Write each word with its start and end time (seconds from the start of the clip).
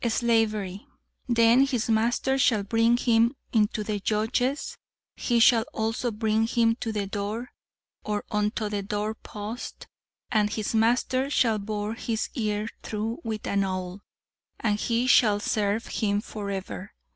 "Slavery. 0.09 0.87
'Then 1.29 1.67
his 1.67 1.87
master 1.87 2.39
shall 2.39 2.63
bring 2.63 2.97
him 2.97 3.35
unto 3.53 3.83
the 3.83 3.99
judges; 3.99 4.75
he 5.15 5.39
shall 5.39 5.63
also 5.73 6.09
bring 6.09 6.47
him 6.47 6.75
to 6.77 6.91
the 6.91 7.05
door, 7.05 7.51
or 8.03 8.23
unto 8.31 8.67
the 8.67 8.81
doorpost, 8.81 9.85
and 10.31 10.49
his 10.49 10.73
master 10.73 11.29
shall 11.29 11.59
bore 11.59 11.93
his 11.93 12.29
ear 12.33 12.67
through 12.81 13.19
with 13.23 13.45
an 13.45 13.63
awl; 13.63 14.01
and 14.59 14.79
he 14.79 15.05
shall 15.05 15.39
serve 15.39 15.85
him 15.85 16.19
forever.' 16.19 16.95